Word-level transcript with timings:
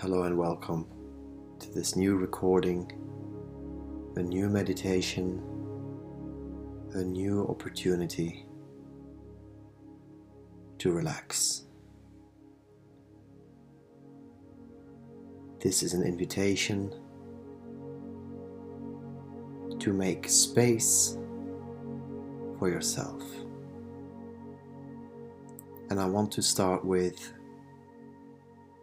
Hello 0.00 0.22
and 0.22 0.38
welcome 0.38 0.86
to 1.58 1.70
this 1.72 1.94
new 1.94 2.16
recording, 2.16 2.90
a 4.16 4.22
new 4.22 4.48
meditation, 4.48 5.42
a 6.94 7.02
new 7.04 7.46
opportunity 7.48 8.46
to 10.78 10.90
relax. 10.90 11.64
This 15.62 15.82
is 15.82 15.92
an 15.92 16.02
invitation 16.02 16.94
to 19.80 19.92
make 19.92 20.30
space 20.30 21.18
for 22.58 22.70
yourself. 22.70 23.22
And 25.90 26.00
I 26.00 26.06
want 26.06 26.32
to 26.32 26.42
start 26.42 26.86
with 26.86 27.34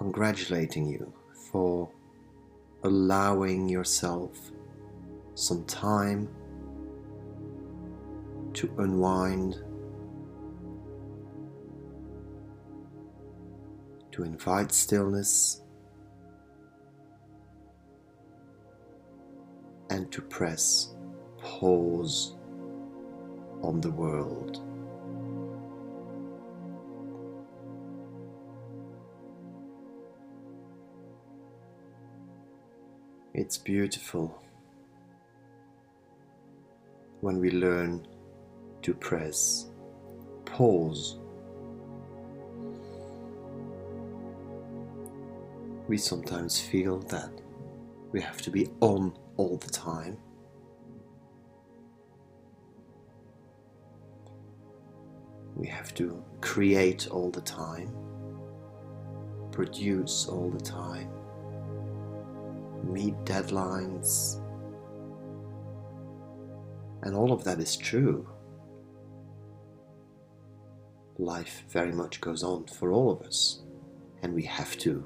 congratulating 0.00 0.86
you 0.86 1.12
for 1.52 1.86
allowing 2.84 3.68
yourself 3.68 4.50
some 5.34 5.62
time 5.66 6.26
to 8.54 8.72
unwind, 8.78 9.62
to 14.10 14.22
invite 14.22 14.72
stillness, 14.72 15.60
and 19.90 20.10
to 20.10 20.22
press 20.22 20.94
pause 21.36 22.38
on 23.62 23.82
the 23.82 23.90
world. 23.90 24.69
It's 33.32 33.56
beautiful 33.56 34.42
when 37.20 37.38
we 37.38 37.52
learn 37.52 38.08
to 38.82 38.92
press 38.92 39.66
pause. 40.44 41.16
We 45.86 45.96
sometimes 45.96 46.60
feel 46.60 46.98
that 47.02 47.30
we 48.10 48.20
have 48.20 48.42
to 48.42 48.50
be 48.50 48.68
on 48.80 49.16
all 49.36 49.58
the 49.58 49.70
time. 49.70 50.18
We 55.54 55.68
have 55.68 55.94
to 55.94 56.20
create 56.40 57.06
all 57.12 57.30
the 57.30 57.42
time, 57.42 57.94
produce 59.52 60.26
all 60.26 60.50
the 60.50 60.64
time 60.64 61.19
meet 62.92 63.14
deadlines. 63.24 64.40
And 67.02 67.14
all 67.14 67.32
of 67.32 67.44
that 67.44 67.60
is 67.60 67.76
true. 67.76 68.28
Life 71.18 71.64
very 71.68 71.92
much 71.92 72.20
goes 72.20 72.42
on 72.42 72.66
for 72.66 72.92
all 72.92 73.10
of 73.10 73.22
us, 73.22 73.62
and 74.22 74.34
we 74.34 74.42
have 74.44 74.76
to 74.78 75.04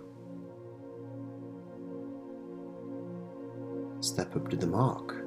step 4.00 4.36
up 4.36 4.48
to 4.50 4.56
the 4.56 4.66
mark. 4.66 5.24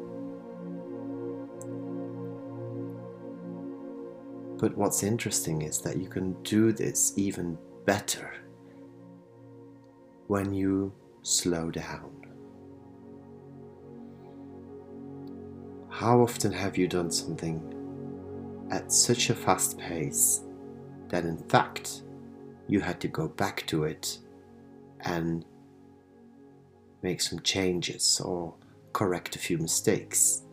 But 4.59 4.75
what's 4.77 5.03
interesting 5.03 5.61
is 5.61 5.81
that 5.81 5.97
you 5.97 6.09
can 6.09 6.41
do 6.43 6.71
this 6.71 7.13
even 7.15 7.57
better 7.85 8.33
when 10.27 10.53
you 10.53 10.93
slow 11.21 11.69
down. 11.69 12.26
How 15.97 16.21
often 16.21 16.51
have 16.51 16.77
you 16.77 16.87
done 16.87 17.09
something 17.09 17.59
at 18.69 18.91
such 18.91 19.31
a 19.31 19.33
fast 19.33 19.79
pace 19.79 20.41
that 21.09 21.25
in 21.25 21.39
fact 21.49 22.03
you 22.67 22.81
had 22.81 22.99
to 23.01 23.07
go 23.07 23.27
back 23.29 23.65
to 23.65 23.85
it 23.85 24.19
and 24.99 25.43
make 27.01 27.19
some 27.19 27.39
changes 27.39 28.21
or 28.23 28.53
correct 28.93 29.35
a 29.37 29.39
few 29.39 29.57
mistakes 29.57 30.43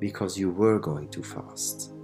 because 0.00 0.38
you 0.38 0.50
were 0.50 0.78
going 0.78 1.08
too 1.08 1.22
fast? 1.22 1.94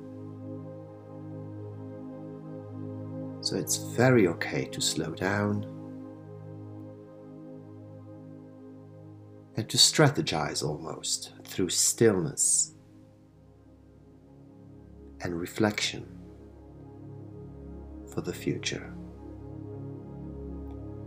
So 3.43 3.57
it's 3.57 3.77
very 3.95 4.27
okay 4.29 4.65
to 4.69 4.81
slow 4.81 5.11
down 5.11 5.67
and 9.57 9.69
to 9.69 9.77
strategize 9.77 10.65
almost 10.65 11.33
through 11.45 11.69
stillness 11.69 12.75
and 15.21 15.39
reflection 15.39 16.07
for 18.13 18.21
the 18.21 18.33
future. 18.33 18.93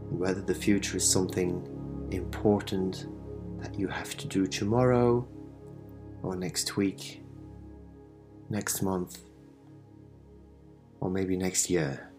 Whether 0.10 0.42
the 0.42 0.56
future 0.56 0.98
is 0.98 1.10
something 1.10 2.08
important 2.12 3.08
that 3.60 3.78
you 3.78 3.88
have 3.88 4.16
to 4.18 4.28
do 4.28 4.48
tomorrow 4.48 5.28
or 6.24 6.36
next 6.36 6.78
week, 6.78 7.22
next 8.50 8.82
month, 8.82 9.20
or 11.00 11.10
maybe 11.10 11.36
next 11.36 11.70
year. 11.70 12.12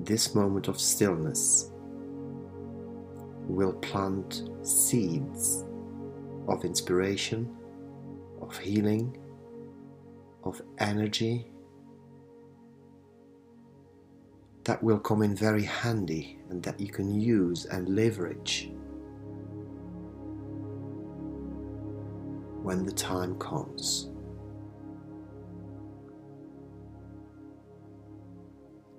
This 0.00 0.34
moment 0.34 0.68
of 0.68 0.78
stillness 0.78 1.70
will 3.46 3.72
plant 3.74 4.48
seeds 4.62 5.64
of 6.48 6.64
inspiration, 6.64 7.54
of 8.40 8.56
healing, 8.58 9.16
of 10.44 10.60
energy 10.78 11.46
that 14.64 14.82
will 14.82 14.98
come 14.98 15.22
in 15.22 15.36
very 15.36 15.62
handy 15.62 16.38
and 16.48 16.62
that 16.62 16.80
you 16.80 16.88
can 16.88 17.20
use 17.20 17.66
and 17.66 17.88
leverage 17.94 18.70
when 22.62 22.84
the 22.84 22.92
time 22.92 23.38
comes. 23.38 24.08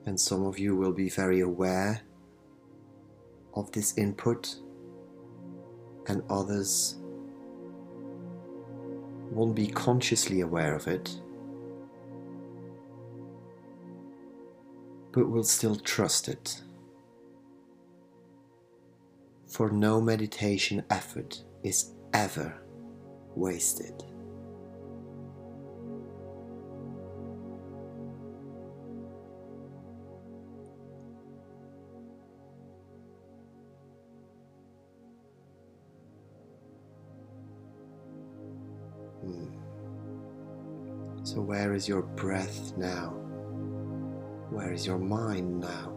And 0.05 0.19
some 0.19 0.45
of 0.45 0.59
you 0.59 0.75
will 0.75 0.91
be 0.91 1.09
very 1.09 1.39
aware 1.39 2.01
of 3.55 3.71
this 3.71 3.97
input, 3.97 4.55
and 6.07 6.21
others 6.29 6.97
won't 9.31 9.55
be 9.55 9.67
consciously 9.67 10.41
aware 10.41 10.75
of 10.75 10.88
it, 10.88 11.19
but 15.11 15.29
will 15.29 15.43
still 15.43 15.75
trust 15.75 16.27
it. 16.27 16.61
For 19.47 19.69
no 19.69 20.01
meditation 20.01 20.83
effort 20.89 21.41
is 21.63 21.91
ever 22.13 22.53
wasted. 23.35 24.03
So, 41.35 41.41
where 41.41 41.73
is 41.73 41.85
your 41.85 42.01
breath 42.01 42.78
now? 42.78 43.09
Where 44.52 44.72
is 44.72 44.85
your 44.85 44.97
mind 44.97 45.59
now? 45.59 45.91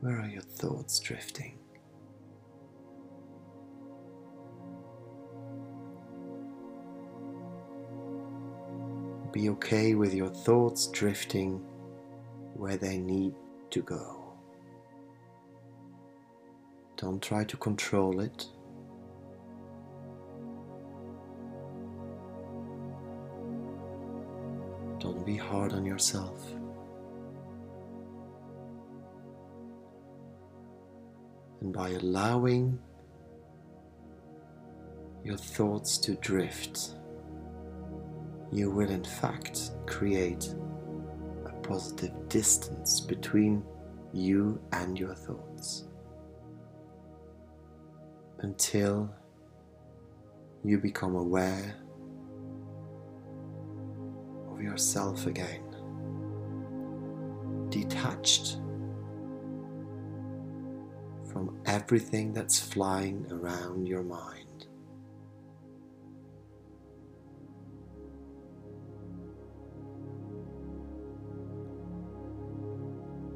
Where 0.00 0.18
are 0.20 0.26
your 0.26 0.40
thoughts 0.40 0.98
drifting? 1.00 1.58
Be 9.32 9.50
okay 9.50 9.94
with 9.94 10.14
your 10.14 10.30
thoughts 10.30 10.86
drifting 10.86 11.58
where 12.54 12.78
they 12.78 12.96
need 12.96 13.34
to 13.72 13.82
go. 13.82 14.32
Don't 16.96 17.22
try 17.22 17.44
to 17.44 17.56
control 17.58 18.20
it. 18.20 18.46
Be 25.24 25.36
hard 25.36 25.72
on 25.72 25.86
yourself. 25.86 26.44
And 31.60 31.72
by 31.72 31.90
allowing 31.90 32.78
your 35.24 35.38
thoughts 35.38 35.96
to 35.98 36.14
drift, 36.16 36.96
you 38.52 38.70
will 38.70 38.90
in 38.90 39.02
fact 39.02 39.70
create 39.86 40.54
a 41.46 41.52
positive 41.62 42.12
distance 42.28 43.00
between 43.00 43.64
you 44.12 44.60
and 44.72 44.98
your 44.98 45.14
thoughts 45.14 45.84
until 48.40 49.10
you 50.62 50.76
become 50.76 51.16
aware 51.16 51.74
yourself 54.64 55.26
again, 55.26 55.62
detached 57.68 58.56
from 61.30 61.60
everything 61.66 62.32
that's 62.32 62.58
flying 62.58 63.26
around 63.30 63.86
your 63.86 64.02
mind. 64.02 64.66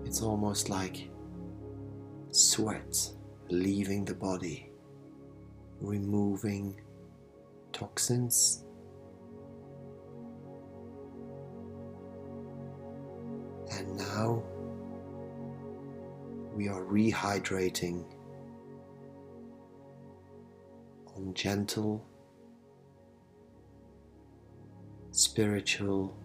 It's 0.04 0.22
almost 0.22 0.70
like 0.70 1.10
sweat 2.30 3.10
leaving 3.50 4.04
the 4.04 4.14
body, 4.14 4.70
removing 5.80 6.80
toxins. 7.72 8.64
And 13.78 13.96
now 13.96 14.42
we 16.52 16.66
are 16.66 16.82
rehydrating 16.82 18.04
on 21.14 21.32
gentle, 21.32 22.04
spiritual, 25.12 26.16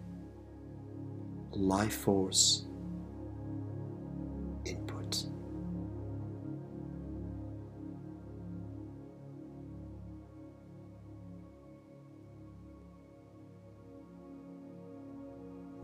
life 1.52 1.94
force 1.94 2.66
input. 4.64 5.24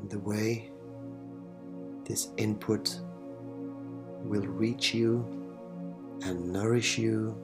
The 0.09 0.19
way 0.19 0.73
this 2.11 2.33
input 2.39 3.01
will 4.25 4.47
reach 4.65 4.93
you 4.93 5.25
and 6.25 6.53
nourish 6.53 6.99
you 6.99 7.41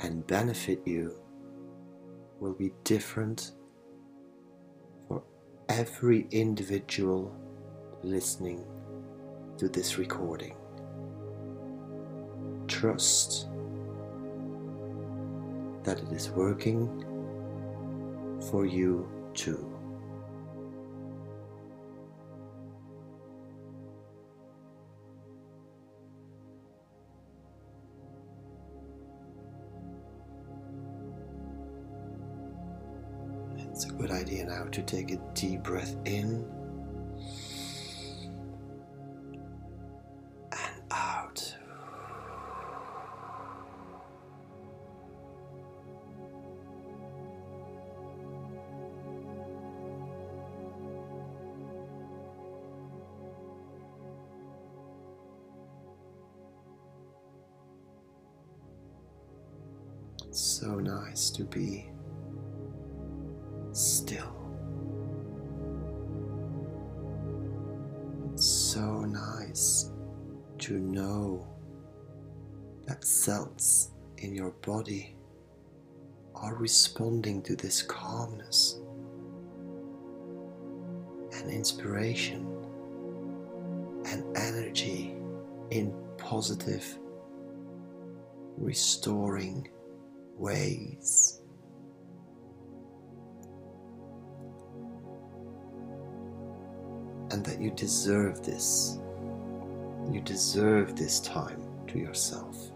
and 0.00 0.26
benefit 0.26 0.78
you 0.84 1.16
will 2.38 2.52
be 2.52 2.70
different 2.84 3.52
for 5.08 5.22
every 5.70 6.26
individual 6.32 7.34
listening 8.02 8.62
to 9.56 9.70
this 9.70 9.96
recording. 9.96 10.54
Trust 12.68 13.48
that 15.84 15.98
it 15.98 16.12
is 16.12 16.28
working 16.28 17.06
for 18.50 18.66
you 18.66 19.08
too. 19.32 19.73
To 34.74 34.82
take 34.82 35.12
a 35.12 35.16
deep 35.34 35.62
breath 35.62 35.94
in 36.04 36.44
and 40.50 40.82
out. 40.90 41.56
So 60.32 60.80
nice 60.80 61.30
to 61.30 61.44
be 61.44 61.93
that 72.86 73.04
cells 73.04 73.90
in 74.18 74.34
your 74.34 74.50
body 74.62 75.16
are 76.34 76.54
responding 76.54 77.42
to 77.42 77.56
this 77.56 77.82
calmness 77.82 78.80
and 81.32 81.50
inspiration 81.50 82.46
and 84.06 84.36
energy 84.36 85.14
in 85.70 85.94
positive, 86.18 86.98
restoring 88.56 89.68
ways. 90.36 91.40
and 97.34 97.44
that 97.44 97.60
you 97.60 97.72
deserve 97.72 98.44
this. 98.44 98.98
You 100.08 100.20
deserve 100.20 100.94
this 100.94 101.18
time 101.18 101.60
to 101.88 101.98
yourself. 101.98 102.70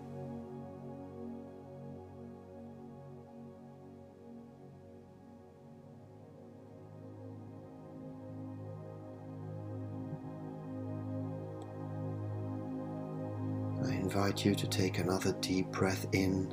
Invite 14.19 14.45
you 14.45 14.53
to 14.53 14.67
take 14.67 14.99
another 14.99 15.33
deep 15.41 15.71
breath 15.71 16.05
in 16.13 16.53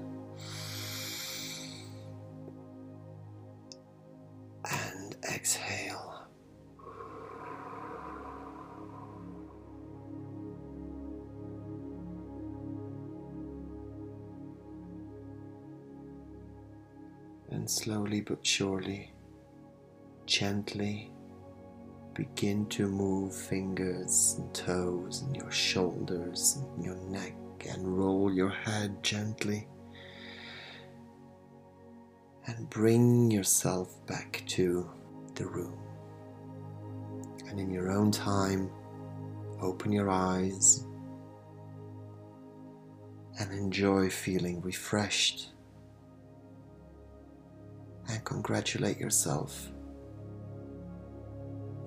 and 4.71 5.15
exhale. 5.33 6.27
And 17.49 17.67
slowly 17.67 18.21
but 18.21 18.45
surely, 18.45 19.11
gently 20.27 21.11
begin 22.13 22.67
to 22.67 22.87
move 22.87 23.35
fingers 23.35 24.35
and 24.37 24.53
toes 24.53 25.23
and 25.23 25.35
your 25.35 25.51
shoulders 25.51 26.59
and 26.75 26.85
your 26.85 26.95
neck 27.09 27.33
and 27.69 27.97
roll 27.97 28.33
your 28.33 28.49
head 28.49 29.03
gently. 29.03 29.67
And 32.47 32.69
bring 32.69 33.31
yourself 33.31 34.05
back 34.05 34.43
to 34.47 34.89
the 35.33 35.45
room. 35.45 35.77
And 37.49 37.59
in 37.59 37.71
your 37.71 37.91
own 37.91 38.11
time, 38.11 38.69
open 39.61 39.91
your 39.91 40.09
eyes 40.09 40.85
and 43.39 43.51
enjoy 43.51 44.09
feeling 44.09 44.61
refreshed 44.61 45.51
and 48.09 48.23
congratulate 48.23 48.97
yourself 48.99 49.71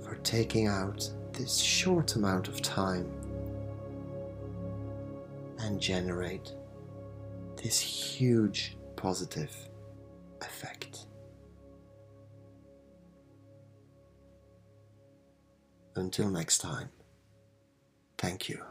for 0.02 0.16
taking 0.16 0.66
out 0.66 1.08
this 1.32 1.56
short 1.56 2.16
amount 2.16 2.49
of 2.49 2.61
time 2.61 3.11
and 5.60 5.80
generate 5.80 6.52
this 7.62 7.78
huge 7.80 8.76
positive 8.96 9.54
effect. 10.40 11.06
Until 15.96 16.28
next 16.28 16.58
time, 16.58 16.90
thank 18.18 18.48
you. 18.48 18.62